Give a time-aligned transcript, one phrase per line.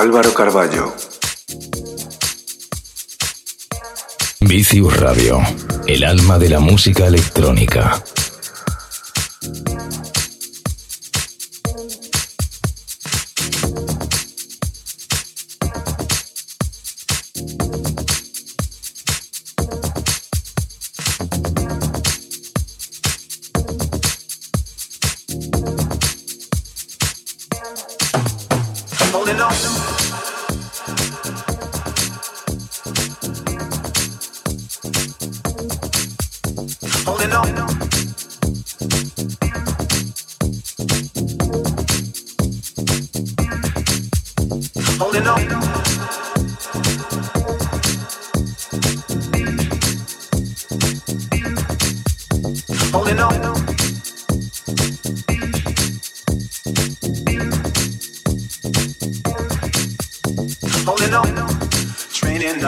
[0.00, 0.94] Álvaro Carballo.
[4.40, 5.40] Vicius Radio,
[5.86, 8.02] el alma de la música electrónica.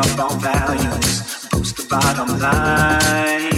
[0.02, 3.50] up values, boost the bottom line.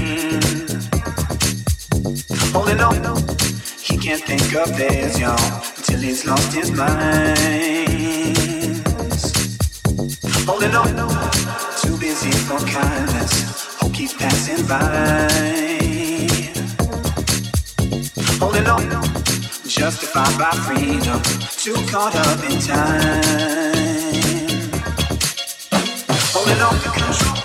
[2.52, 2.96] Holding on,
[3.80, 5.38] he can't think of theirs, y'all,
[5.76, 7.16] until he's lost his mind.
[10.46, 10.94] Holding on,
[11.82, 15.28] too busy for kindness, hope keeps passing by.
[18.38, 19.02] Holding on,
[19.66, 21.20] justified by freedom,
[21.62, 23.73] too caught up in time
[26.44, 27.43] going off the control.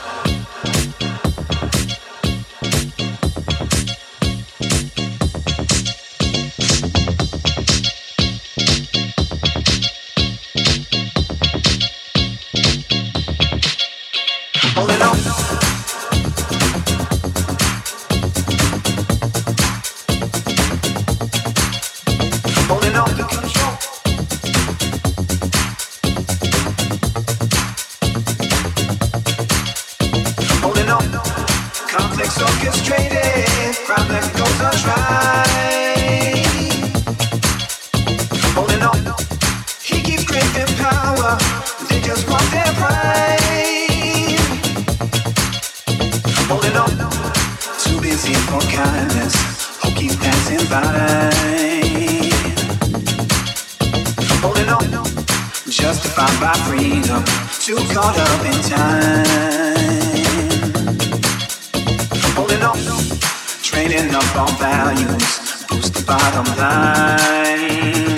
[63.89, 68.17] cleaning up on values, boost the bottom line.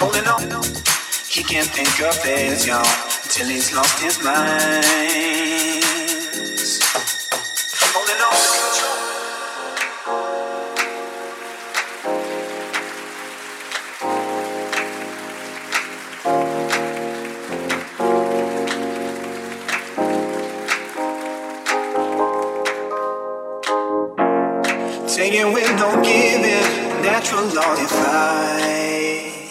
[0.00, 0.64] Holding on,
[1.28, 2.82] he can't think of his y'all
[3.28, 5.79] till he's lost his mind.
[27.60, 29.50] long if I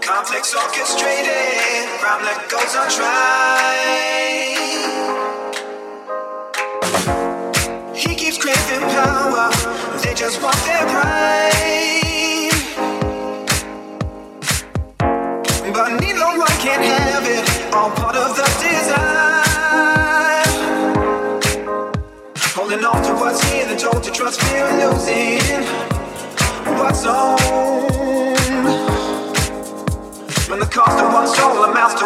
[0.00, 3.72] complex orchestrated from the goes on try.
[7.94, 9.50] He keeps craving power,
[10.02, 10.91] they just want their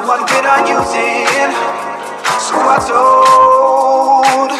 [0.06, 0.12] So
[2.54, 4.52] I told.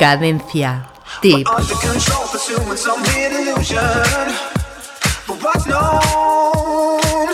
[0.00, 0.82] Cadencia.
[1.22, 1.46] Tip.
[1.46, 3.78] Under control, pursuing some weird illusion.
[5.28, 7.28] But what's known?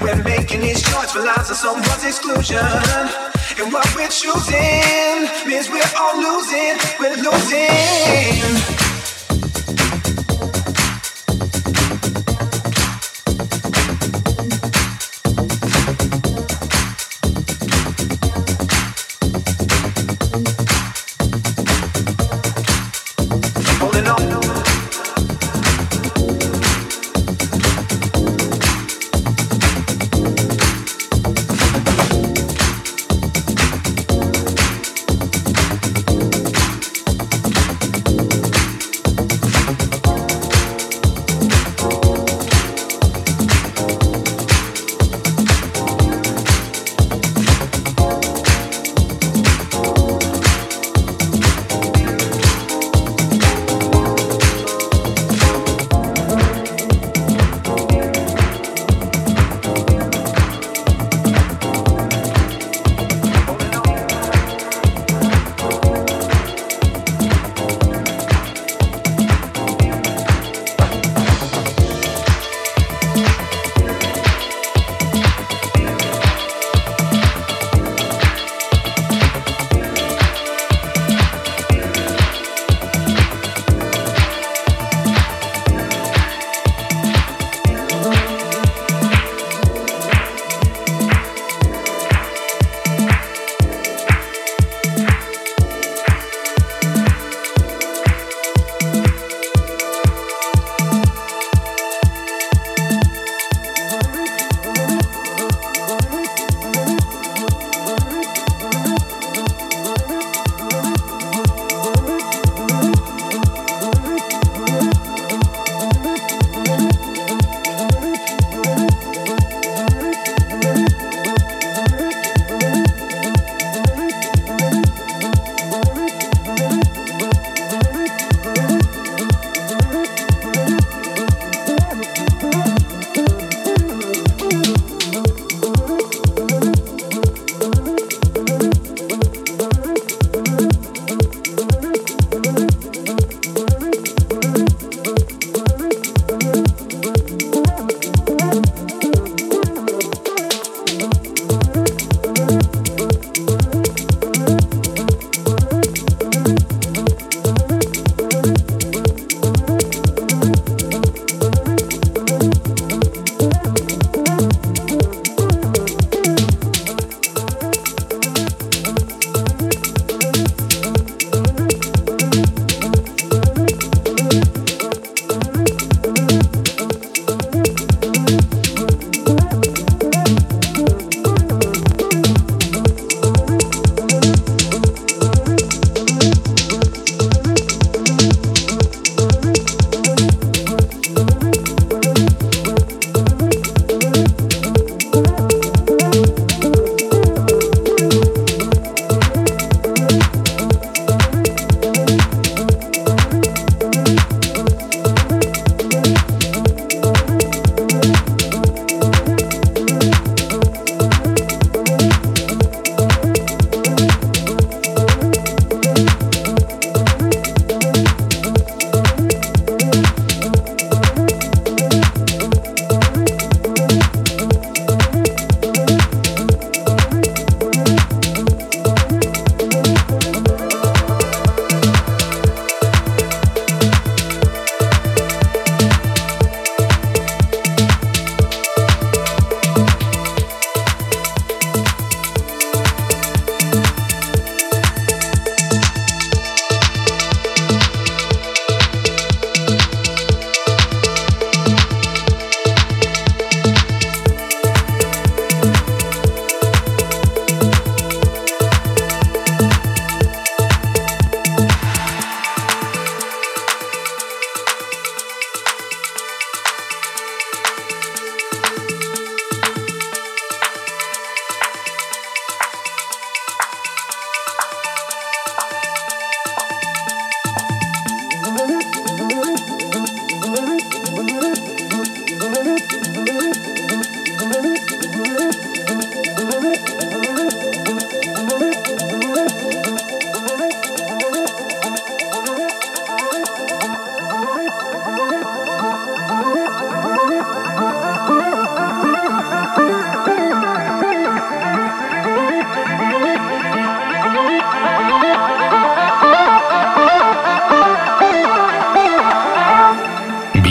[0.00, 1.20] We're making these choice for
[1.54, 2.56] someone's exclusion.
[3.60, 6.78] And what we're choosing means we're all losing.
[6.98, 8.85] We're losing.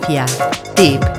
[0.00, 0.24] Utopia.
[0.76, 1.09] Deep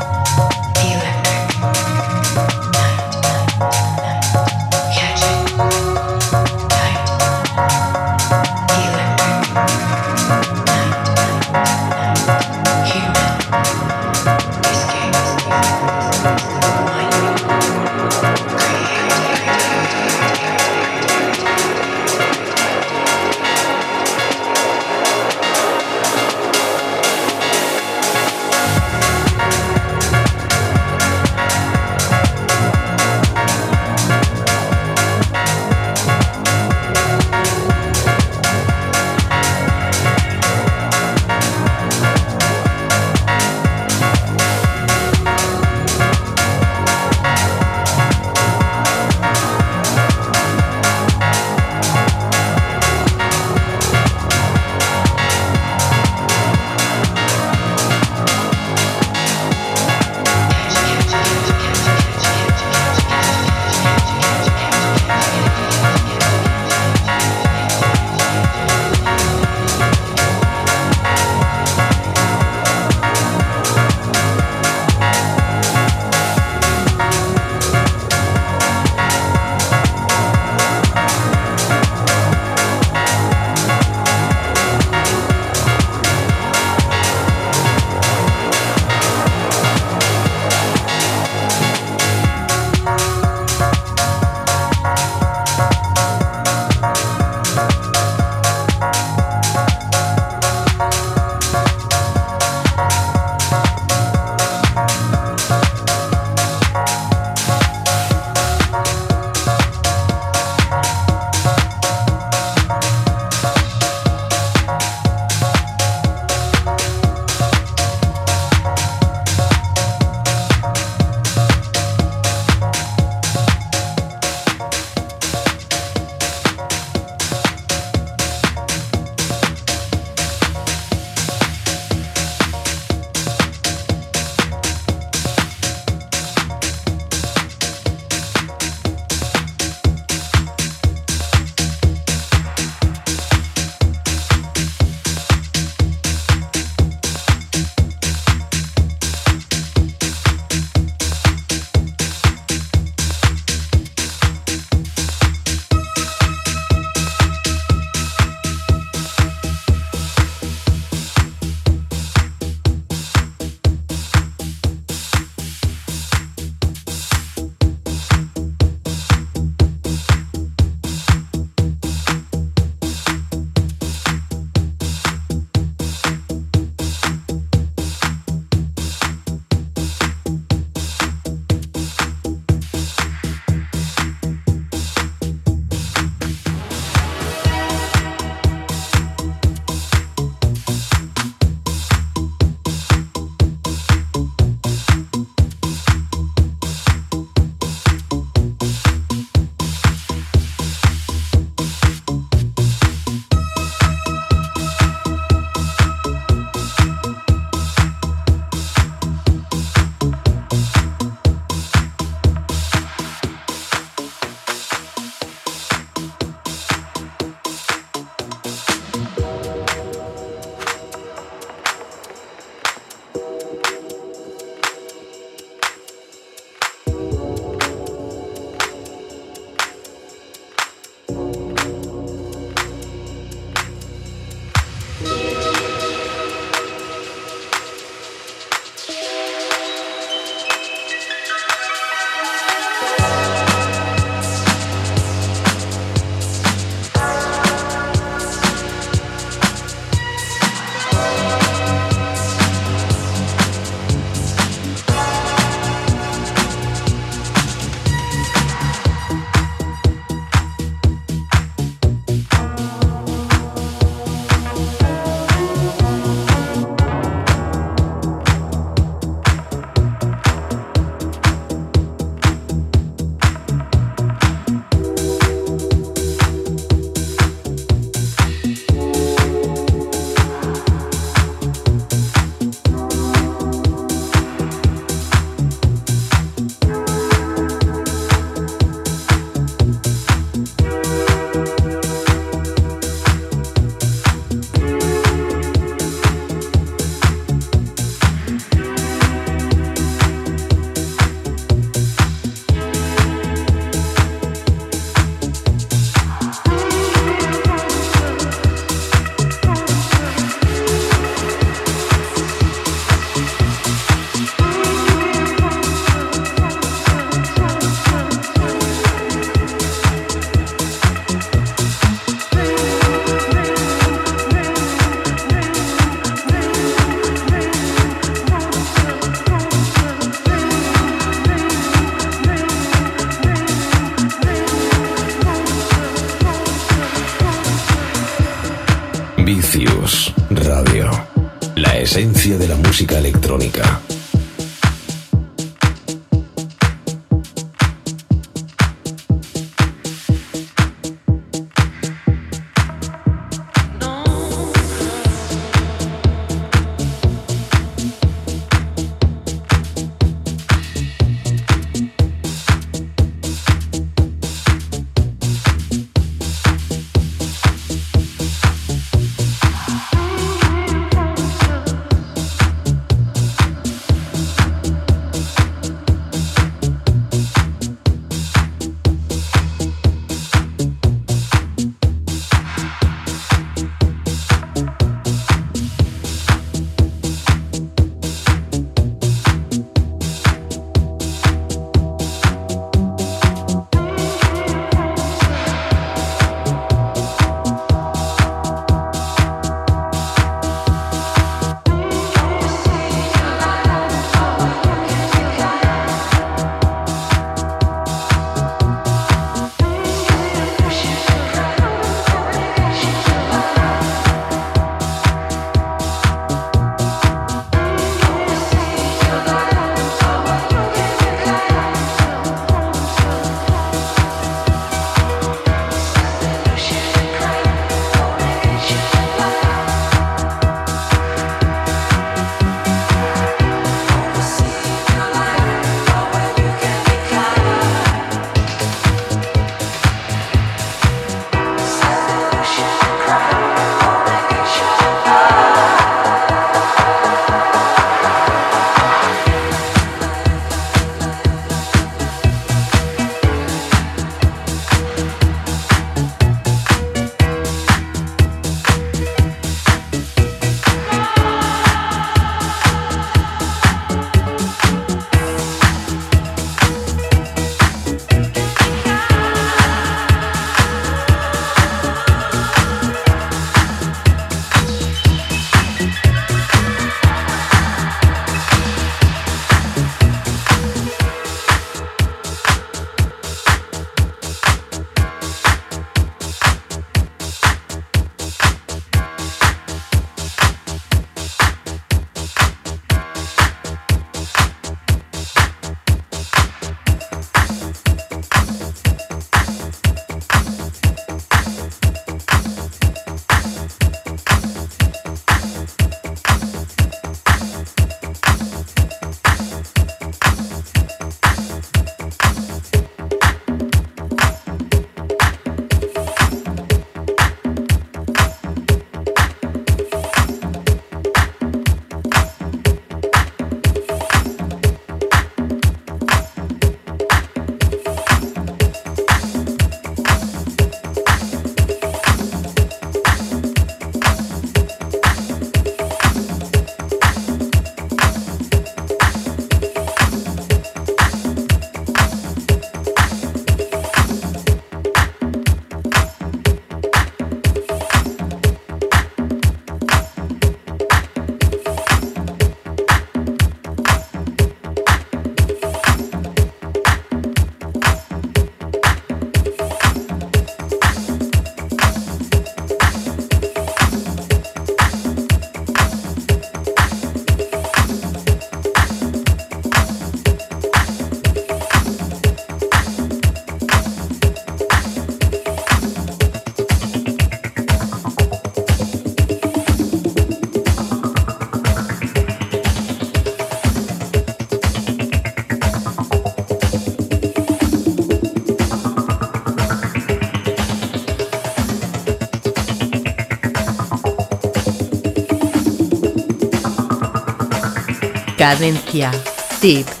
[598.41, 599.11] Cadencia.
[599.59, 600.00] Tip.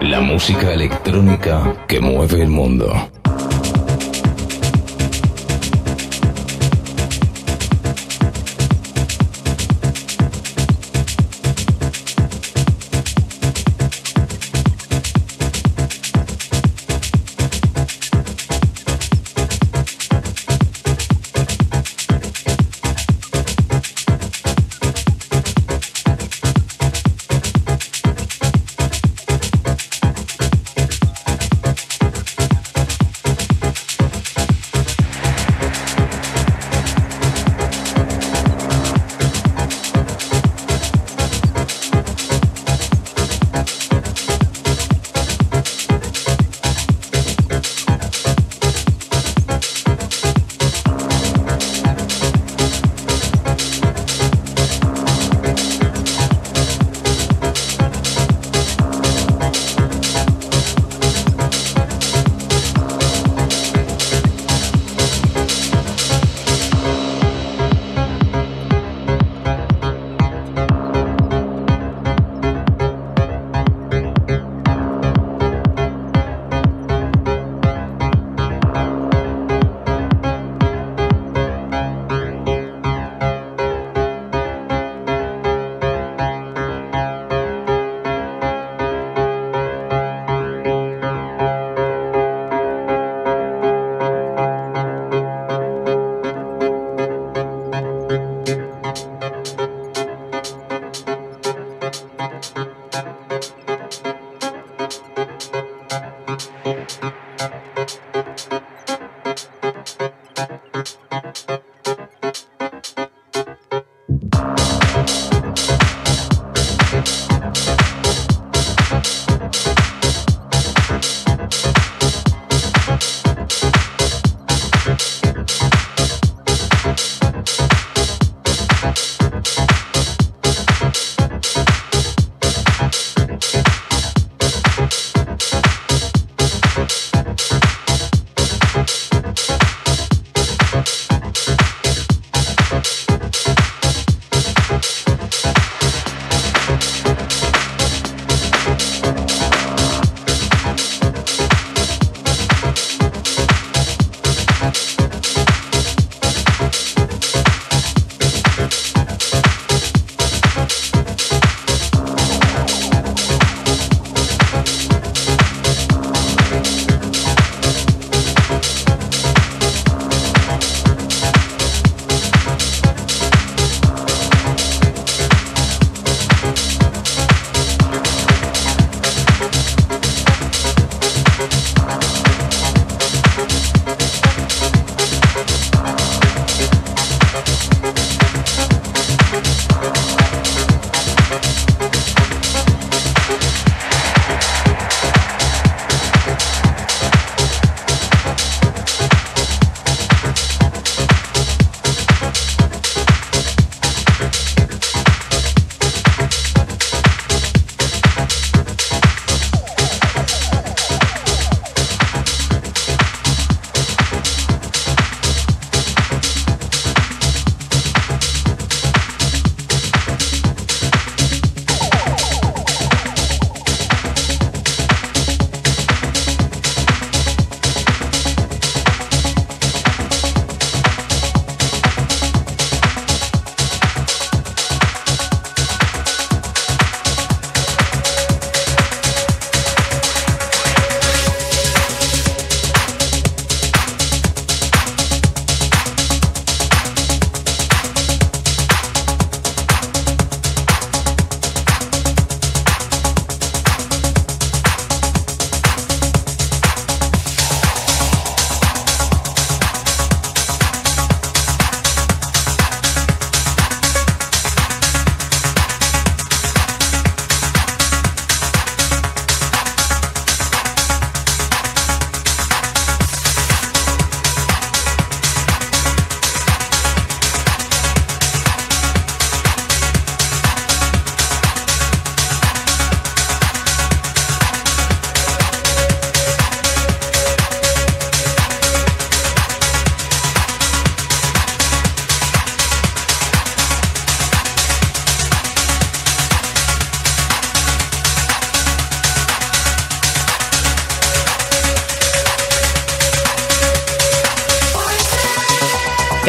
[0.00, 3.19] La música electrónica que mueve el mundo.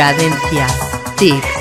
[0.02, 0.66] Cadencia.
[1.16, 1.61] Tip.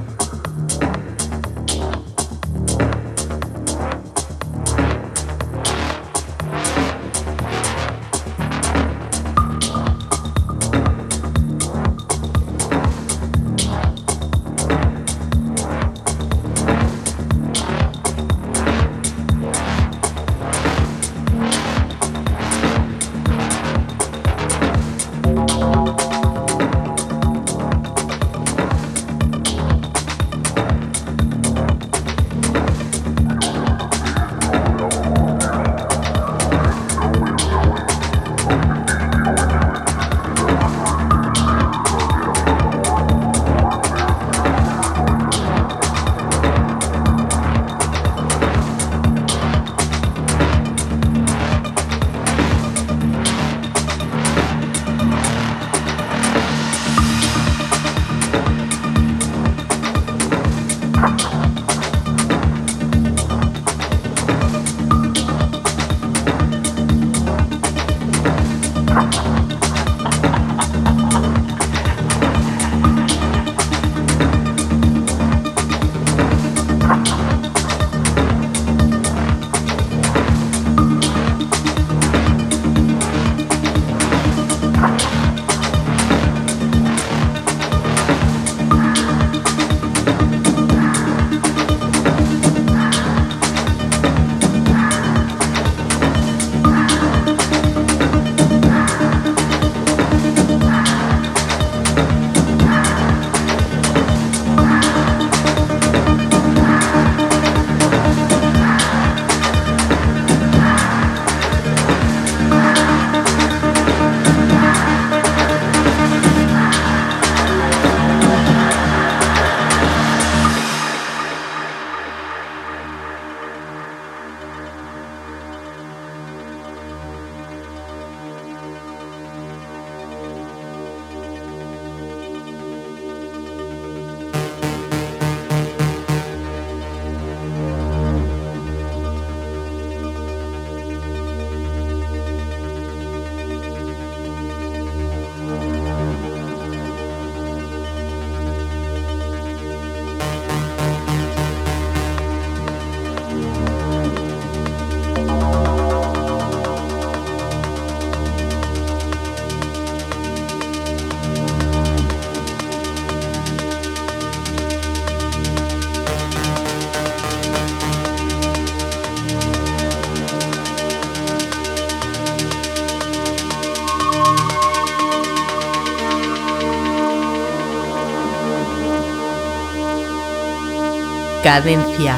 [181.43, 182.15] Cadencia.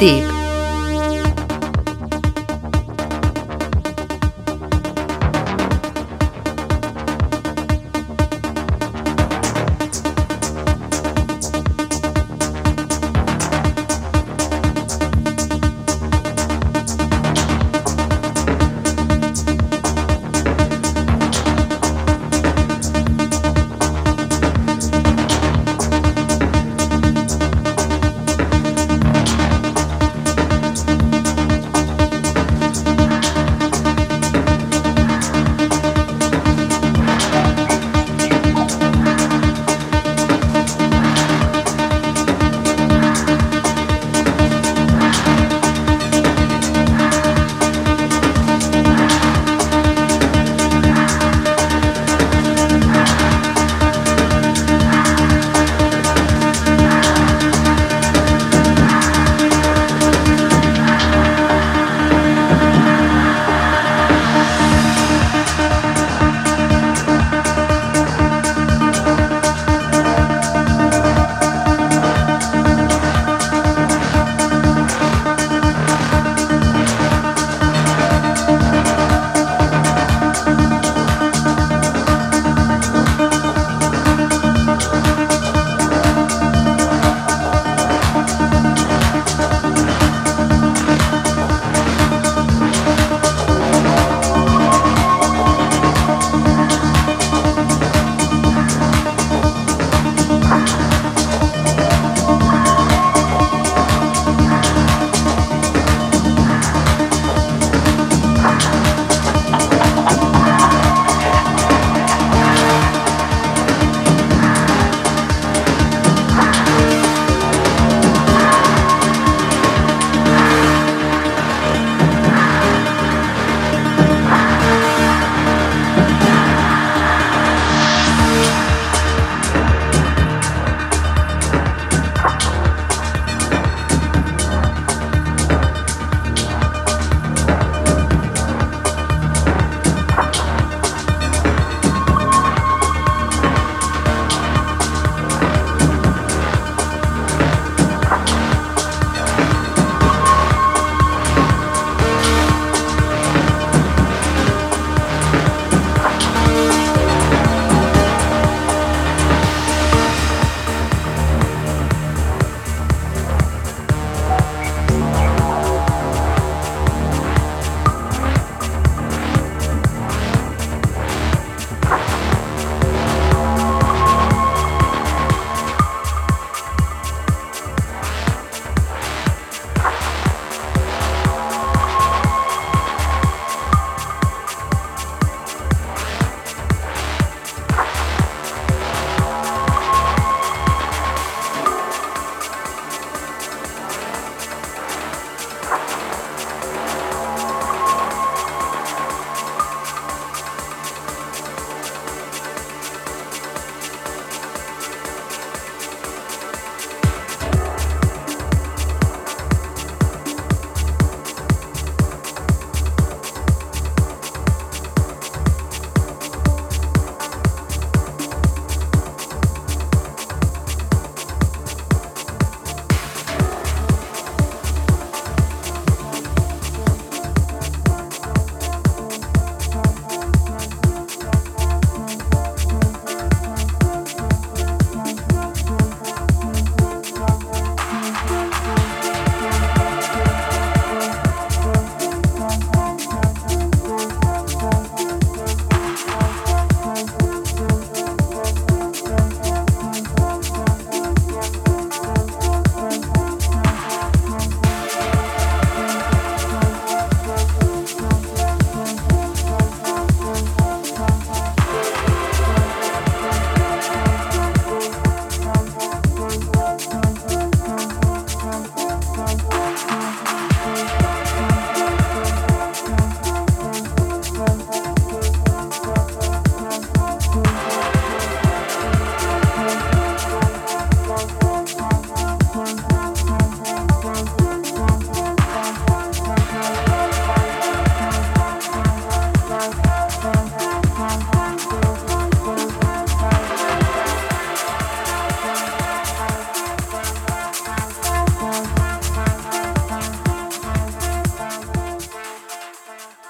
[0.00, 0.43] Tip.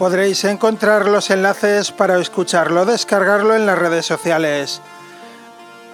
[0.00, 4.80] podréis encontrar los enlaces para escucharlo, descargarlo en las redes sociales.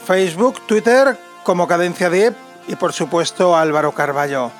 [0.07, 2.33] Facebook, Twitter como Cadencia Deep
[2.69, 4.53] y por supuesto Álvaro Carballo.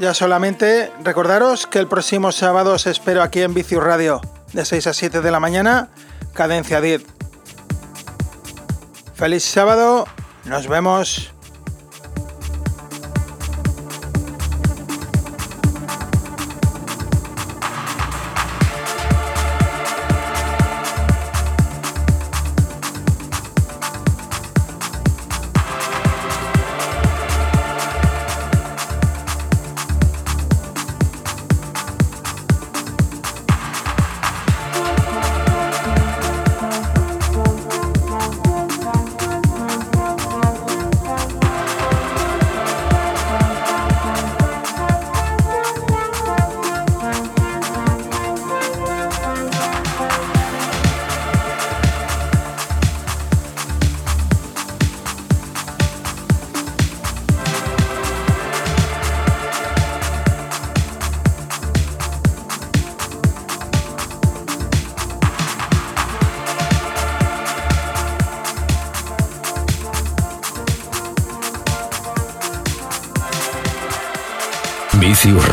[0.00, 4.22] Ya solamente recordaros que el próximo sábado os espero aquí en Vicius Radio,
[4.54, 5.90] de 6 a 7 de la mañana,
[6.32, 7.04] Cadencia 10.
[9.14, 10.06] Feliz sábado,
[10.46, 11.33] nos vemos.